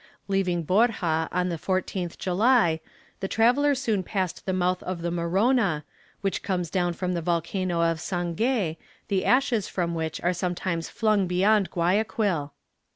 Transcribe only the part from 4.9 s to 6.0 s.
the Morona,